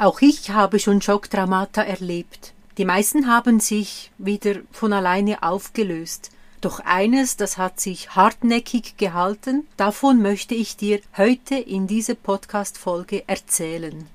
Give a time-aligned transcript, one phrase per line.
[0.00, 2.52] Auch ich habe schon Schocktraumata erlebt.
[2.78, 6.30] Die meisten haben sich wieder von alleine aufgelöst.
[6.60, 13.24] Doch eines, das hat sich hartnäckig gehalten, davon möchte ich dir heute in dieser Podcast-Folge
[13.26, 14.06] erzählen.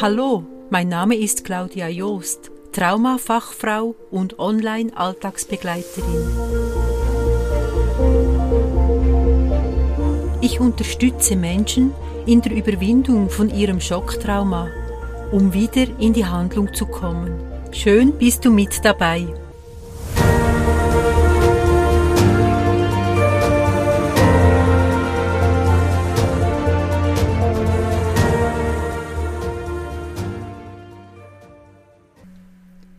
[0.00, 6.30] Hallo, mein Name ist Claudia Joost, Traumafachfrau und Online-Alltagsbegleiterin.
[10.40, 11.92] Ich unterstütze Menschen,
[12.26, 14.68] in der Überwindung von ihrem Schocktrauma,
[15.30, 17.40] um wieder in die Handlung zu kommen.
[17.70, 19.26] Schön bist du mit dabei.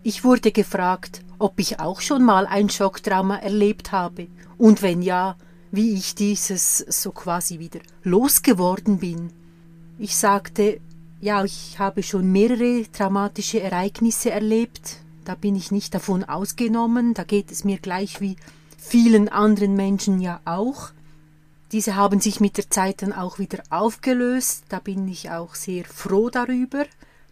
[0.04, 5.36] Ich wurde gefragt, ob ich auch schon mal ein Schocktrauma erlebt habe und wenn ja,
[5.72, 9.32] wie ich dieses so quasi wieder losgeworden bin.
[10.00, 10.80] Ich sagte,
[11.20, 17.24] ja, ich habe schon mehrere traumatische Ereignisse erlebt, da bin ich nicht davon ausgenommen, da
[17.24, 18.38] geht es mir gleich wie
[18.78, 20.92] vielen anderen Menschen ja auch.
[21.72, 25.84] Diese haben sich mit der Zeit dann auch wieder aufgelöst, da bin ich auch sehr
[25.84, 26.86] froh darüber.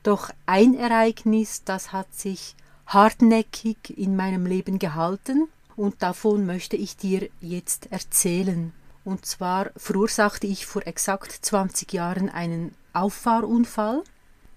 [0.04, 6.98] Doch ein Ereignis, das hat sich hartnäckig in meinem Leben gehalten, und davon möchte ich
[6.98, 8.72] dir jetzt erzählen.
[9.04, 14.04] Und zwar verursachte ich vor exakt 20 Jahren einen Auffahrunfall.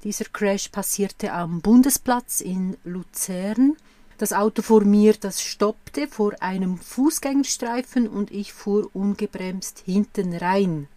[0.05, 3.77] Dieser Crash passierte am Bundesplatz in Luzern.
[4.17, 10.89] Das Auto vor mir, das stoppte vor einem Fußgängerstreifen und ich fuhr ungebremst hinten rein.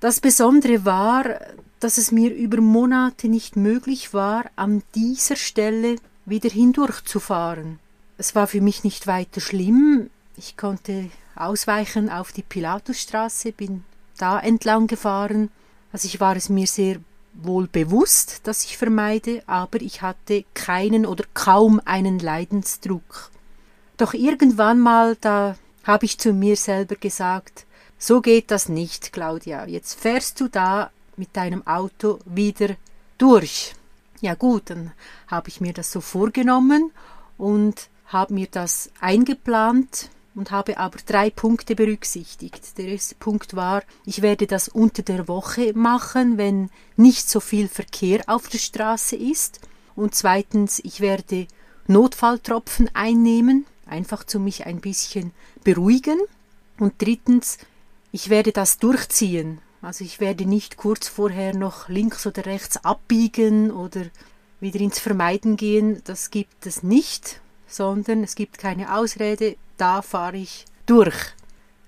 [0.00, 1.40] Das Besondere war,
[1.80, 7.78] dass es mir über Monate nicht möglich war, an dieser Stelle wieder hindurchzufahren.
[8.16, 10.10] Es war für mich nicht weiter schlimm.
[10.36, 13.84] Ich konnte ausweichen auf die Pilatusstraße, bin
[14.18, 15.50] da entlang gefahren.
[15.92, 16.98] Also ich war es mir sehr
[17.34, 23.30] wohl bewusst, dass ich vermeide, aber ich hatte keinen oder kaum einen Leidensdruck.
[23.96, 27.66] Doch irgendwann mal, da habe ich zu mir selber gesagt,
[27.98, 29.66] so geht das nicht, Claudia.
[29.66, 32.76] Jetzt fährst du da mit deinem Auto wieder
[33.18, 33.74] durch.
[34.20, 34.92] Ja gut, dann
[35.26, 36.92] habe ich mir das so vorgenommen
[37.36, 42.78] und habe mir das eingeplant und habe aber drei Punkte berücksichtigt.
[42.78, 47.68] Der erste Punkt war, ich werde das unter der Woche machen, wenn nicht so viel
[47.68, 49.60] Verkehr auf der Straße ist.
[49.94, 51.46] Und zweitens, ich werde
[51.86, 55.32] Notfalltropfen einnehmen, einfach zu mich ein bisschen
[55.62, 56.18] beruhigen.
[56.78, 57.58] Und drittens,
[58.12, 59.60] ich werde das durchziehen.
[59.82, 64.06] Also ich werde nicht kurz vorher noch links oder rechts abbiegen oder
[64.60, 66.00] wieder ins Vermeiden gehen.
[66.04, 67.40] Das gibt es nicht
[67.74, 71.14] sondern es gibt keine Ausrede, da fahre ich durch.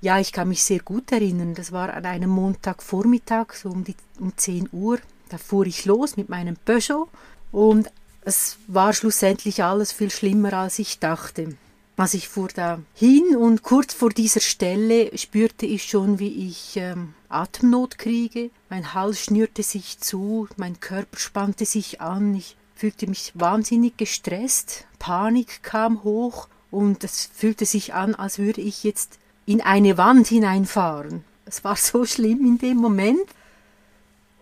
[0.01, 1.55] Ja, ich kann mich sehr gut erinnern.
[1.55, 4.99] Das war an einem Montagvormittag, so um, die, um 10 Uhr.
[5.29, 7.09] Da fuhr ich los mit meinem Peugeot
[7.53, 7.91] und
[8.23, 11.57] es war schlussendlich alles viel schlimmer, als ich dachte.
[11.97, 16.77] Also ich fuhr da hin und kurz vor dieser Stelle spürte ich schon, wie ich
[16.77, 18.51] ähm, Atemnot kriege.
[18.69, 24.87] Mein Hals schnürte sich zu, mein Körper spannte sich an, ich fühlte mich wahnsinnig gestresst,
[24.99, 30.27] Panik kam hoch und es fühlte sich an, als würde ich jetzt in eine Wand
[30.27, 31.25] hineinfahren.
[31.47, 33.27] Es war so schlimm in dem Moment.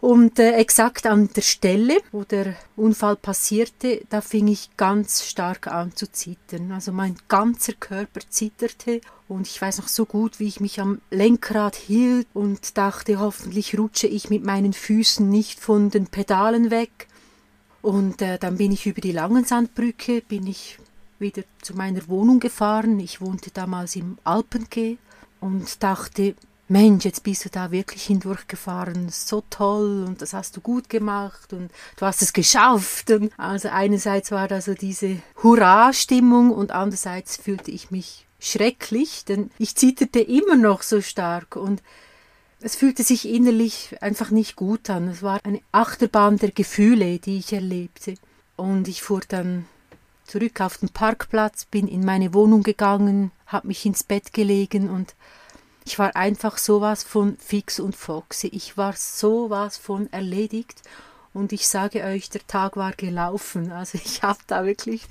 [0.00, 5.66] Und äh, exakt an der Stelle, wo der Unfall passierte, da fing ich ganz stark
[5.66, 6.72] an zu zittern.
[6.72, 11.00] Also mein ganzer Körper zitterte und ich weiß noch so gut, wie ich mich am
[11.10, 17.08] Lenkrad hielt und dachte, hoffentlich rutsche ich mit meinen Füßen nicht von den Pedalen weg.
[17.84, 20.78] Und äh, dann bin ich über die Langensandbrücke, bin ich
[21.18, 22.98] wieder zu meiner Wohnung gefahren.
[22.98, 24.96] Ich wohnte damals im Alpengeh
[25.38, 26.34] und dachte,
[26.66, 31.52] Mensch, jetzt bist du da wirklich hindurchgefahren, so toll und das hast du gut gemacht
[31.52, 33.10] und du hast es geschafft.
[33.10, 39.50] Und also einerseits war da so diese Hurra-Stimmung und andererseits fühlte ich mich schrecklich, denn
[39.58, 41.82] ich zitterte immer noch so stark und
[42.64, 45.08] es fühlte sich innerlich einfach nicht gut an.
[45.08, 48.14] Es war eine Achterbahn der Gefühle, die ich erlebte.
[48.56, 49.66] Und ich fuhr dann
[50.26, 55.14] zurück auf den Parkplatz, bin in meine Wohnung gegangen, habe mich ins Bett gelegen und
[55.84, 58.46] ich war einfach sowas von fix und foxy.
[58.46, 60.80] Ich war sowas von erledigt
[61.34, 63.72] und ich sage euch, der Tag war gelaufen.
[63.72, 65.02] Also ich habe da wirklich,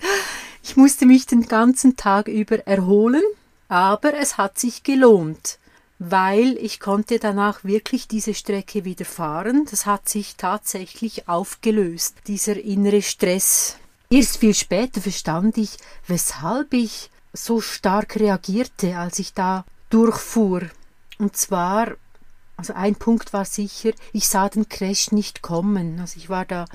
[0.63, 3.21] ich musste mich den ganzen Tag über erholen,
[3.67, 5.59] aber es hat sich gelohnt
[5.99, 9.65] weil ich konnte danach wirklich diese Strecke wieder fahren.
[9.69, 13.77] Das hat sich tatsächlich aufgelöst, dieser innere Stress.
[14.09, 20.61] Erst viel später verstand ich, weshalb ich so stark reagierte, als ich da durchfuhr.
[21.19, 21.95] Und zwar,
[22.55, 25.99] Also ein Punkt war sicher, ich sah den Crash nicht kommen.
[25.99, 26.65] Also ich war da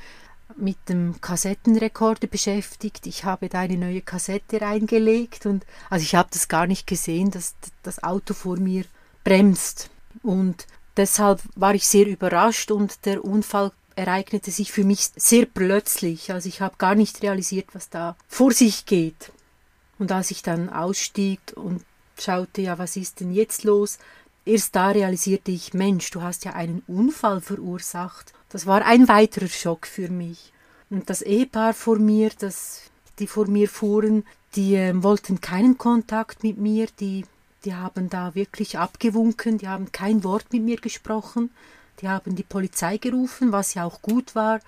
[0.56, 3.06] mit dem Kassettenrekorder beschäftigt.
[3.06, 7.30] Ich habe da eine neue Kassette reingelegt und also ich habe das gar nicht gesehen,
[7.30, 8.84] dass das Auto vor mir
[9.28, 9.90] bremst.
[10.22, 10.66] Und
[10.96, 16.32] deshalb war ich sehr überrascht und der Unfall ereignete sich für mich sehr plötzlich.
[16.32, 19.32] Also ich habe gar nicht realisiert, was da vor sich geht.
[19.98, 21.84] Und als ich dann ausstieg und
[22.18, 23.98] schaute, ja, was ist denn jetzt los?
[24.46, 28.32] Erst da realisierte ich, Mensch, du hast ja einen Unfall verursacht.
[28.48, 30.52] Das war ein weiterer Schock für mich.
[30.88, 32.82] Und das Ehepaar vor mir, das,
[33.18, 37.26] die vor mir fuhren, die äh, wollten keinen Kontakt mit mir, die,
[37.68, 41.50] die haben da wirklich abgewunken, die haben kein Wort mit mir gesprochen,
[42.00, 44.60] die haben die Polizei gerufen, was ja auch gut war,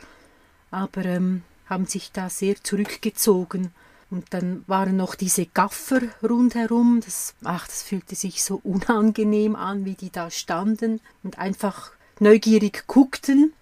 [0.70, 3.72] aber ähm, haben sich da sehr zurückgezogen.
[4.10, 7.00] Und dann waren noch diese Gaffer rundherum.
[7.02, 12.84] Das, ach, das fühlte sich so unangenehm an, wie die da standen und einfach neugierig
[12.86, 13.54] guckten.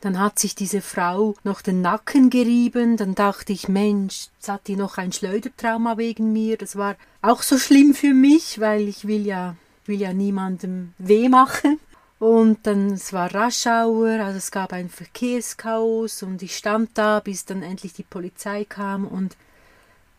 [0.00, 2.96] Dann hat sich diese Frau noch den Nacken gerieben.
[2.96, 6.56] Dann dachte ich, Mensch, jetzt hat die noch ein Schleudertrauma wegen mir.
[6.56, 11.28] Das war auch so schlimm für mich, weil ich will ja, will ja niemandem weh
[11.28, 11.78] machen.
[12.18, 17.46] Und dann, es war Raschauer, also es gab ein Verkehrschaos und ich stand da, bis
[17.46, 19.38] dann endlich die Polizei kam und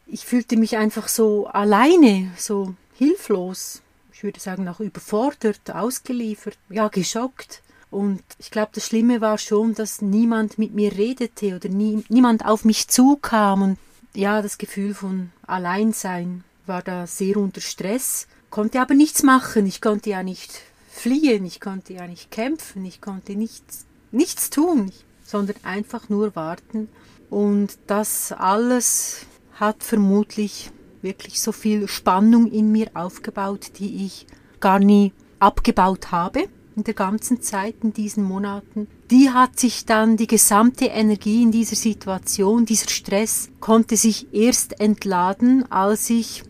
[0.08, 3.84] ich fühlte mich einfach so alleine, so hilflos.
[4.14, 7.62] Ich würde sagen, auch überfordert, ausgeliefert, ja, geschockt.
[7.92, 12.46] Und ich glaube, das Schlimme war schon, dass niemand mit mir redete oder nie, niemand
[12.46, 13.62] auf mich zukam.
[13.62, 13.78] Und
[14.16, 19.66] ja, das Gefühl von Alleinsein war da sehr unter Stress, konnte aber nichts machen.
[19.66, 24.92] Ich konnte ja nicht fliehen, ich konnte ja nicht kämpfen, ich konnte nichts, nichts tun,
[25.26, 26.88] sondern einfach nur warten.
[27.30, 30.72] Und das alles hat vermutlich
[31.02, 34.28] wirklich so viel Spannung in mir aufgebaut, die ich
[34.62, 38.88] gar nie abgebaut habe in der ganzen Zeit, in diesen Monaten.
[39.10, 44.80] Die hat sich dann, die gesamte Energie in dieser Situation, dieser Stress, konnte sich erst
[44.80, 46.44] entladen, als ich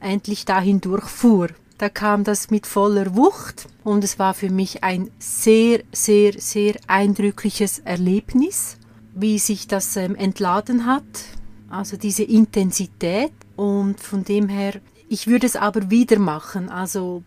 [0.00, 1.48] endlich dahin durchfuhr.
[1.78, 6.74] Da kam das mit voller Wucht und es war für mich ein sehr, sehr, sehr
[6.88, 8.78] eindrückliches Erlebnis,
[9.14, 11.04] wie sich das ähm, entladen hat,
[11.70, 17.22] also diese Intensität und von dem her, ich würde es aber wieder machen, also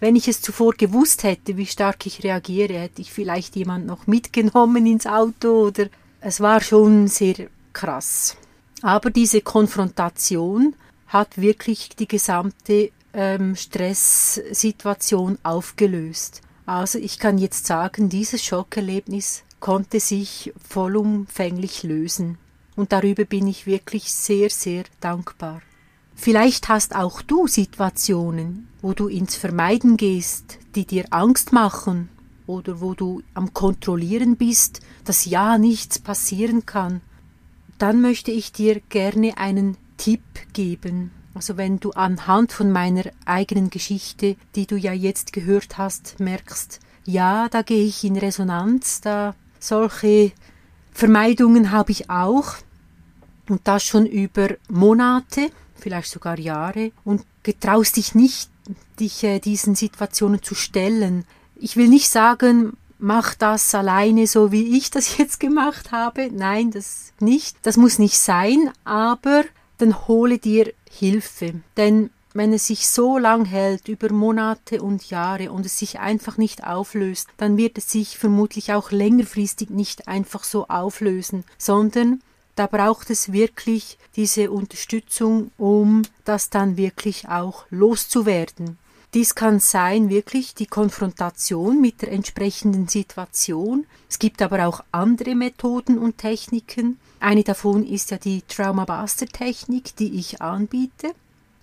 [0.00, 4.06] wenn ich es zuvor gewusst hätte, wie stark ich reagiere, hätte ich vielleicht jemand noch
[4.06, 5.86] mitgenommen ins Auto oder
[6.20, 8.36] es war schon sehr krass.
[8.82, 10.74] Aber diese Konfrontation
[11.08, 16.42] hat wirklich die gesamte ähm, Stresssituation aufgelöst.
[16.66, 22.38] Also ich kann jetzt sagen, dieses Schockerlebnis konnte sich vollumfänglich lösen
[22.76, 25.62] und darüber bin ich wirklich sehr, sehr dankbar.
[26.20, 32.08] Vielleicht hast auch du Situationen, wo du ins Vermeiden gehst, die dir Angst machen
[32.48, 37.02] oder wo du am Kontrollieren bist, dass ja nichts passieren kann.
[37.78, 41.12] Dann möchte ich dir gerne einen Tipp geben.
[41.34, 46.80] Also wenn du anhand von meiner eigenen Geschichte, die du ja jetzt gehört hast, merkst,
[47.04, 50.32] ja, da gehe ich in Resonanz, da solche
[50.90, 52.56] Vermeidungen habe ich auch,
[53.48, 58.50] und das schon über Monate, vielleicht sogar Jahre und getraust dich nicht,
[59.00, 61.24] dich äh, diesen Situationen zu stellen.
[61.56, 66.30] Ich will nicht sagen, mach das alleine so wie ich das jetzt gemacht habe.
[66.32, 67.56] Nein, das nicht.
[67.62, 69.44] Das muss nicht sein, aber
[69.78, 71.60] dann hole dir Hilfe.
[71.76, 76.36] Denn wenn es sich so lang hält, über Monate und Jahre und es sich einfach
[76.36, 82.20] nicht auflöst, dann wird es sich vermutlich auch längerfristig nicht einfach so auflösen, sondern
[82.58, 88.78] da braucht es wirklich diese Unterstützung, um das dann wirklich auch loszuwerden.
[89.14, 93.86] Dies kann sein wirklich die Konfrontation mit der entsprechenden Situation.
[94.10, 96.98] Es gibt aber auch andere Methoden und Techniken.
[97.20, 101.12] Eine davon ist ja die Trauma Buster Technik, die ich anbiete.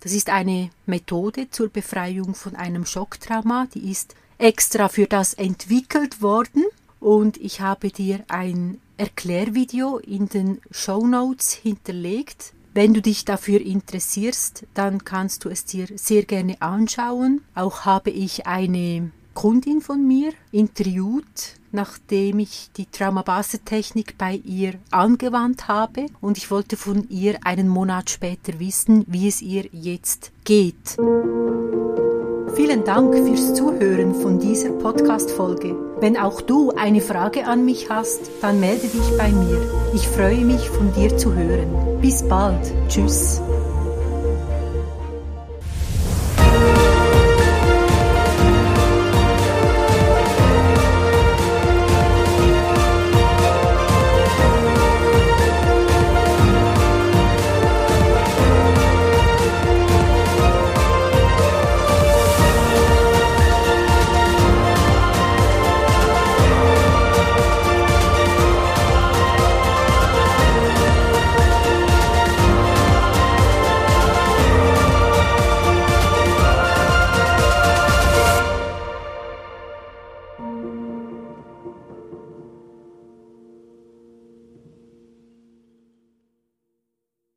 [0.00, 6.22] Das ist eine Methode zur Befreiung von einem Schocktrauma, die ist extra für das entwickelt
[6.22, 6.64] worden
[7.00, 12.52] und ich habe dir ein Erklärvideo in den Show Notes hinterlegt.
[12.74, 17.42] Wenn du dich dafür interessierst, dann kannst du es dir sehr gerne anschauen.
[17.54, 25.68] Auch habe ich eine Kundin von mir interviewt, nachdem ich die Traumabase-Technik bei ihr angewandt
[25.68, 30.96] habe und ich wollte von ihr einen Monat später wissen, wie es ihr jetzt geht.
[32.54, 35.85] Vielen Dank fürs Zuhören von dieser Podcast-Folge.
[35.98, 39.58] Wenn auch du eine Frage an mich hast, dann melde dich bei mir.
[39.94, 42.00] Ich freue mich, von dir zu hören.
[42.02, 42.60] Bis bald.
[42.88, 43.40] Tschüss.